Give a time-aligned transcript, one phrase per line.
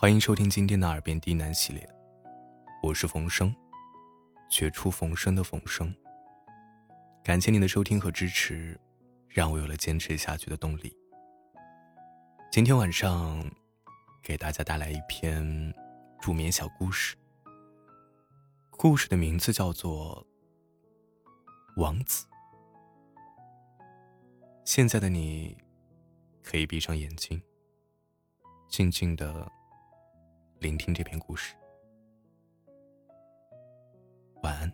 [0.00, 1.84] 欢迎收听今天的《耳边低喃》系列，
[2.84, 3.52] 我是冯生，
[4.48, 5.92] 绝处逢生的冯生。
[7.24, 8.78] 感谢您的收听和支持，
[9.26, 10.96] 让我有了坚持下去的动力。
[12.48, 13.44] 今天晚上
[14.22, 15.74] 给大家带来一篇
[16.20, 17.16] 助眠小故事，
[18.70, 20.24] 故事的名字叫做
[21.82, 22.24] 《王子》。
[24.64, 25.58] 现在的你，
[26.40, 27.42] 可以闭上眼睛。
[28.68, 29.50] 静静的
[30.60, 31.54] 聆听这篇故事。
[34.42, 34.72] 晚安。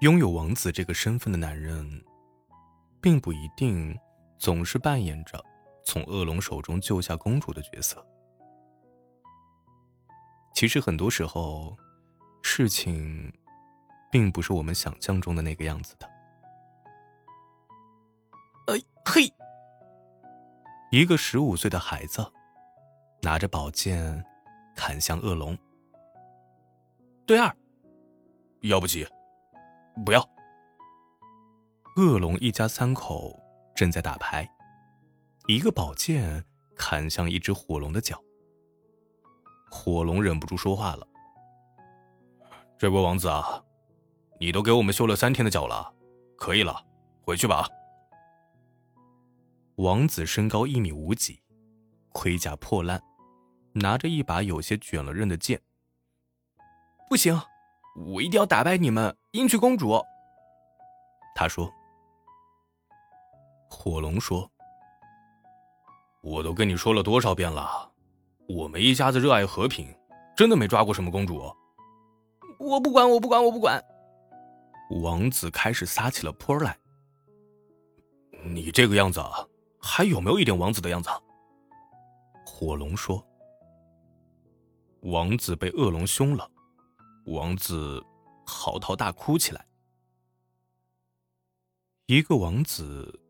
[0.00, 2.04] 拥有王子这个身份的男人，
[3.00, 3.98] 并不一定
[4.38, 5.44] 总是扮演着
[5.84, 8.06] 从恶龙手中救下公主的角色。
[10.54, 11.76] 其实很多时候，
[12.42, 13.32] 事情
[14.12, 16.08] 并不是我们想象中的那个样子的。
[19.04, 19.28] 嘿！
[20.90, 22.32] 一个十五岁的孩子
[23.22, 24.24] 拿着宝剑
[24.74, 25.56] 砍向恶龙。
[27.24, 27.54] 对二，
[28.62, 29.06] 要不起，
[30.04, 30.20] 不要。
[31.96, 33.38] 恶龙一家三口
[33.72, 34.48] 正在打牌，
[35.46, 38.20] 一个宝剑砍向一只火龙的脚。
[39.70, 41.06] 火龙忍不住说话了
[42.76, 43.62] ：“这位王子啊，
[44.40, 45.94] 你都给我们修了三天的脚了，
[46.36, 46.84] 可以了，
[47.22, 47.68] 回去吧。”
[49.80, 51.40] 王子身高一米五几，
[52.12, 53.02] 盔甲破烂，
[53.72, 55.58] 拿着一把有些卷了刃的剑。
[57.08, 57.40] 不行，
[57.96, 59.98] 我一定要打败你们，迎娶公主。
[61.34, 61.72] 他说。
[63.70, 64.50] 火龙说
[66.20, 67.90] ：“我都跟你说了多少遍了，
[68.50, 69.88] 我们一家子热爱和平，
[70.36, 71.50] 真的没抓过什么公主。”
[72.60, 73.82] 我不管，我不管，我不管。
[75.00, 76.76] 王子开始撒起了泼来。
[78.44, 79.46] 你这个样子啊！
[79.82, 81.08] 还有没有一点王子的样子？
[82.44, 83.26] 火龙说
[85.02, 86.50] ：“王子被恶龙凶了，
[87.26, 88.04] 王子
[88.44, 89.66] 嚎啕大哭起来。
[92.06, 93.20] 一个王子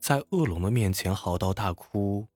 [0.00, 2.26] 在恶龙的面前嚎啕大哭，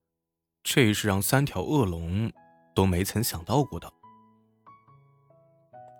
[0.61, 2.31] 这是让三条恶龙
[2.75, 3.91] 都没曾想到过的。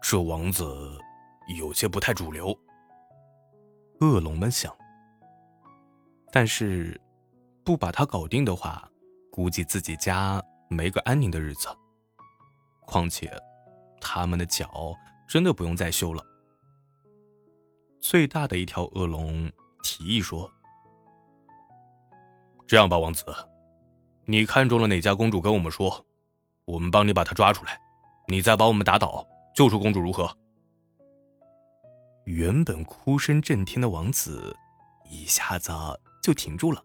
[0.02, 1.00] 这王子
[1.58, 2.56] 有些不太主流。”
[4.02, 4.76] 恶龙们想，
[6.32, 7.00] 但是。
[7.64, 8.90] 不把他搞定的话，
[9.32, 11.68] 估计自己家没个安宁的日子。
[12.86, 13.32] 况且，
[14.02, 14.96] 他们的脚
[15.28, 16.26] 真的不用再修了。
[18.02, 19.52] 最大的一条恶龙
[19.84, 20.52] 提议说
[22.66, 23.26] ：“这样吧，王子，
[24.26, 26.06] 你看中了哪家公主，跟我们说，
[26.66, 27.80] 我们帮你把她抓出来，
[28.28, 30.36] 你再把我们打倒，救出公主，如何？”
[32.26, 34.56] 原本哭声震天的王子
[35.10, 35.72] 一下子
[36.24, 36.84] 就停住了。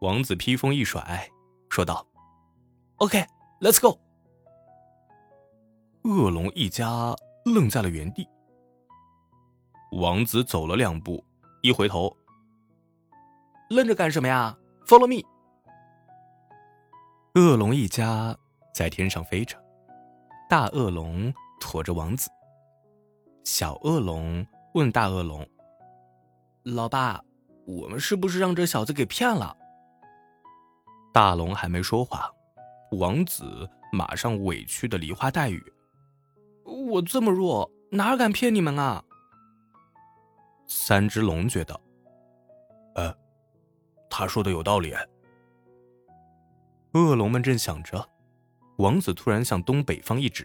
[0.00, 1.28] 王子披风一甩，
[1.70, 2.06] 说道
[2.96, 3.98] ：“OK，Let's go。”
[6.04, 7.14] 恶龙一家
[7.46, 8.28] 愣在了原地。
[9.92, 11.24] 王子走了两步，
[11.62, 12.14] 一回头
[13.70, 14.56] ：“愣着干什么呀
[14.86, 15.26] ？Follow me。”
[17.40, 18.36] 恶龙一家
[18.74, 19.56] 在天上飞着，
[20.50, 22.28] 大恶龙驮着王子。
[23.44, 25.48] 小恶龙问大恶龙
[26.64, 27.22] ：“老爸，
[27.66, 29.56] 我们是不是让这小子给骗了？”
[31.14, 32.28] 大龙还没说话，
[32.98, 35.62] 王子马上委屈的梨花带雨
[36.66, 39.04] ：“我这么弱，哪敢骗你们啊？”
[40.66, 41.80] 三只龙觉得
[42.96, 43.16] ：“呃，
[44.10, 44.92] 他说的有道理。”
[46.94, 48.10] 恶龙们正想着，
[48.78, 50.44] 王子突然向东北方一指：“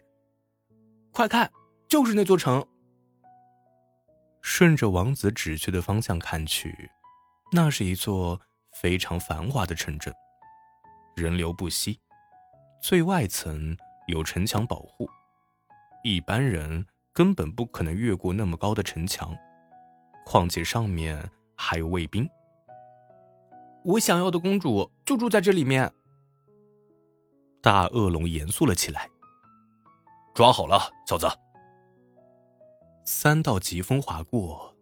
[1.12, 1.52] 快看，
[1.88, 2.64] 就是那座城。”
[4.44, 6.92] 顺着王子指去的方向看去，
[7.52, 8.40] 那是一座
[8.72, 10.14] 非常繁华的城镇。
[11.16, 12.00] 人流不息，
[12.82, 13.76] 最外层
[14.08, 15.10] 有城墙保护，
[16.04, 19.36] 一般人根本不可能越过那么高的城墙，
[20.26, 22.30] 况且上面还有卫兵。
[23.84, 25.92] 我想要的公主就住在这里面。
[27.62, 29.10] 大恶龙严肃了起来。
[30.34, 31.28] 抓好了，小子！
[33.04, 34.74] 三道疾风划过，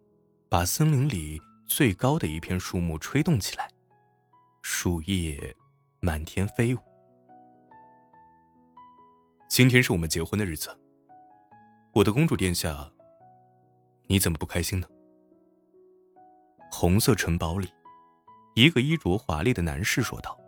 [0.48, 3.68] 把森林里最高的一片树木吹动起来，
[4.62, 5.56] 树叶。
[6.00, 6.78] 满天飞舞。
[9.48, 10.70] 今天是我们结婚的日子，
[11.92, 12.88] 我的公主殿下，
[14.06, 14.86] 你怎么不开心呢？
[16.70, 17.68] 红色城堡里，
[18.54, 20.38] 一个衣着华丽的男士说道。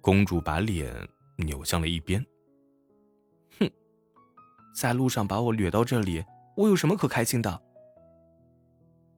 [0.00, 0.94] 公主把脸
[1.36, 2.24] 扭向了一边。
[3.58, 3.70] 哼，
[4.74, 6.24] 在路上把我掠到这里，
[6.56, 7.62] 我有什么可开心的？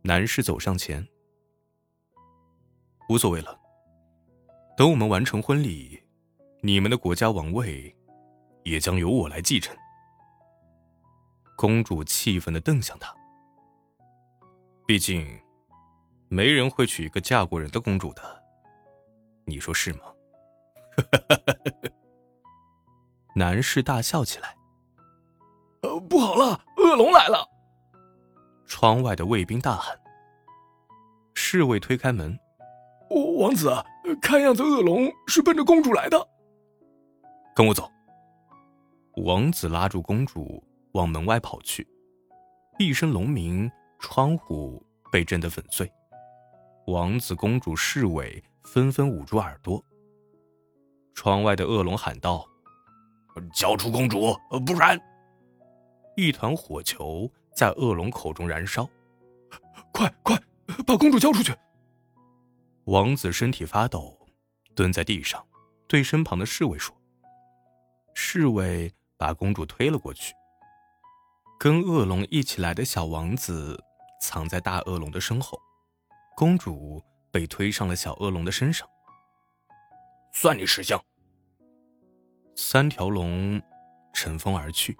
[0.02, 1.06] 男士走上前，
[3.08, 3.60] 无所谓了。
[4.76, 5.98] 等我们完成婚礼，
[6.60, 7.96] 你们的国家王位
[8.62, 9.74] 也将由我来继承。
[11.56, 13.10] 公主气愤的瞪向他。
[14.86, 15.26] 毕竟，
[16.28, 18.44] 没人会娶一个嫁过人的公主的，
[19.46, 20.00] 你说是吗？
[23.34, 24.54] 男士大笑起来。
[25.82, 27.48] 呃，不好了，恶龙来了！
[28.66, 29.98] 窗外的卫兵大喊。
[31.34, 32.38] 侍卫推开门。
[33.38, 33.70] 王子，
[34.20, 36.28] 看样子恶龙是奔着公主来的。
[37.54, 37.90] 跟我走。
[39.24, 40.62] 王子拉住公主
[40.92, 41.86] 往门外跑去，
[42.78, 45.90] 一声龙鸣，窗户被震得粉碎。
[46.86, 49.82] 王子、公主、侍卫纷纷捂住耳朵。
[51.14, 52.46] 窗外的恶龙喊道
[53.54, 54.36] ：“交出公主，
[54.66, 55.00] 不然……”
[56.14, 58.88] 一团火球在恶龙口中燃烧。
[59.92, 60.38] 快快，
[60.86, 61.54] 把公主交出去！
[62.86, 64.16] 王子身体发抖，
[64.76, 65.44] 蹲在地上，
[65.88, 66.96] 对身旁的侍卫说
[68.14, 70.32] ：“侍卫把公主推了过去。
[71.58, 73.82] 跟恶龙一起来的小王子
[74.22, 75.60] 藏在大恶龙的身后，
[76.36, 77.02] 公主
[77.32, 78.88] 被推上了小恶龙的身上。
[80.32, 81.02] 算你识相。”
[82.54, 83.60] 三条龙
[84.14, 84.96] 乘风而去。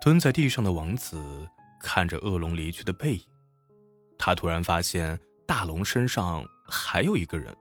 [0.00, 1.46] 蹲在地上的王子
[1.78, 3.26] 看着恶龙离去的背影，
[4.18, 5.20] 他突然发现。
[5.48, 7.56] 大龙身上还有一个人。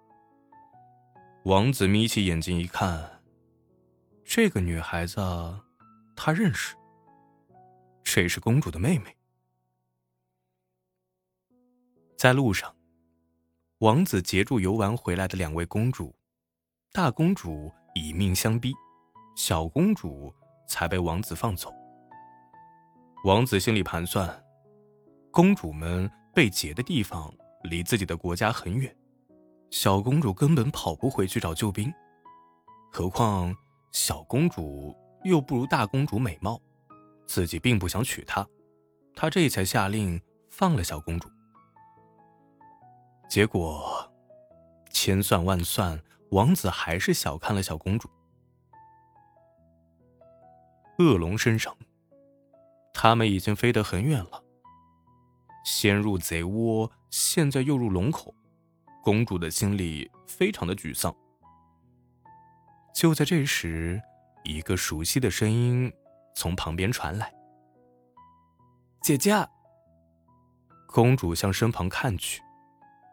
[1.45, 3.23] 王子眯起眼睛一看，
[4.25, 5.21] 这个女孩子
[6.13, 6.75] 他认识，
[8.03, 9.15] 这是公主的妹妹。
[12.17, 12.75] 在路上，
[13.77, 16.13] 王子截住游玩回来的两位公主，
[16.91, 18.73] 大公主以命相逼，
[19.37, 20.35] 小公主
[20.67, 21.73] 才被王子放走。
[23.23, 24.43] 王子心里盘算，
[25.31, 27.33] 公主们被劫的地方。
[27.63, 28.95] 离自己的国家很远，
[29.69, 31.93] 小公主根本跑不回去找救兵。
[32.91, 33.55] 何况
[33.91, 36.59] 小公主又不如大公主美貌，
[37.25, 38.47] 自己并不想娶她，
[39.15, 41.29] 他这才下令放了小公主。
[43.29, 44.09] 结果，
[44.89, 46.01] 千算万算，
[46.31, 48.09] 王子还是小看了小公主。
[50.99, 51.75] 恶龙身上，
[52.93, 54.43] 他们已经飞得很远了。
[55.65, 58.33] 先入贼窝，现在又入龙口，
[59.03, 61.15] 公主的心里非常的沮丧。
[62.93, 64.01] 就在这时，
[64.43, 65.91] 一个熟悉的声音
[66.35, 67.33] 从旁边传来
[69.01, 69.33] ：“姐姐。”
[70.87, 72.41] 公主向身旁看去，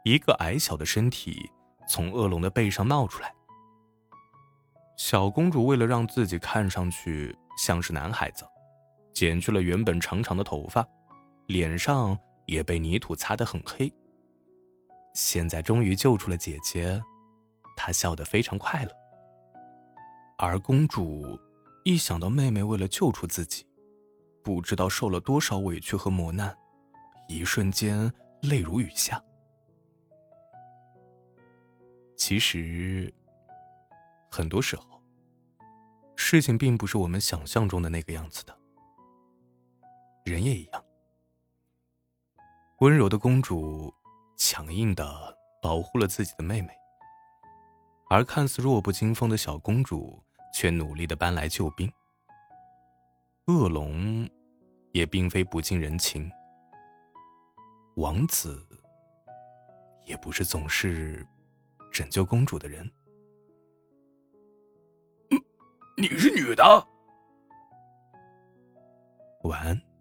[0.04, 1.50] 一个矮小的身体
[1.88, 3.32] 从恶龙的背上冒出来。
[4.96, 8.46] 小公主为了让自己看上去像是男孩子，
[9.12, 10.86] 剪去了原本长长的头发，
[11.46, 12.18] 脸上。
[12.46, 13.92] 也被泥土擦得很黑。
[15.14, 17.02] 现在终于救出了姐姐，
[17.76, 18.90] 她笑得非常快乐。
[20.36, 21.38] 而公主
[21.84, 23.64] 一想到妹妹为了救出自己，
[24.42, 26.56] 不知道受了多少委屈和磨难，
[27.28, 28.12] 一瞬间
[28.42, 29.22] 泪如雨下。
[32.16, 33.12] 其实，
[34.30, 35.00] 很多时候，
[36.16, 38.58] 事情并不是我们想象中的那个样子的。
[40.24, 40.84] 人也一样。
[42.84, 43.90] 温柔的公主
[44.36, 46.68] 强硬的保护了自己的妹妹，
[48.10, 50.22] 而看似弱不禁风的小公主
[50.52, 51.90] 却努力的搬来救兵。
[53.46, 54.28] 恶龙
[54.92, 56.30] 也并非不近人情，
[57.96, 58.62] 王子
[60.04, 61.26] 也不是总是
[61.90, 62.86] 拯救公主的人。
[65.96, 66.86] 你是女的？
[69.44, 69.93] 晚安。